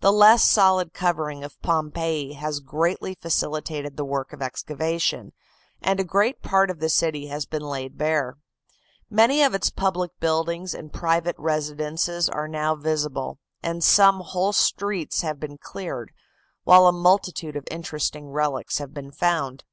The 0.00 0.12
less 0.12 0.44
solid 0.44 0.92
covering 0.92 1.42
of 1.42 1.58
Pompeii 1.62 2.34
has 2.34 2.60
greatly 2.60 3.14
facilitated 3.14 3.96
the 3.96 4.04
work 4.04 4.34
of 4.34 4.42
excavation, 4.42 5.32
and 5.80 5.98
a 5.98 6.04
great 6.04 6.42
part 6.42 6.70
of 6.70 6.78
the 6.78 6.90
city 6.90 7.28
has 7.28 7.46
been 7.46 7.62
laid 7.62 7.96
bare. 7.96 8.36
Many 9.08 9.42
of 9.42 9.54
its 9.54 9.70
public 9.70 10.10
buildings 10.20 10.74
and 10.74 10.92
private 10.92 11.36
residences 11.38 12.28
are 12.28 12.48
now 12.48 12.74
visible, 12.74 13.38
and 13.62 13.82
some 13.82 14.20
whole 14.20 14.52
streets 14.52 15.22
have 15.22 15.40
been 15.40 15.56
cleared, 15.56 16.12
while 16.64 16.86
a 16.86 16.92
multitude 16.92 17.56
of 17.56 17.66
interesting 17.70 18.28
relics 18.28 18.76
have 18.76 18.92
been 18.92 19.10
found. 19.10 19.64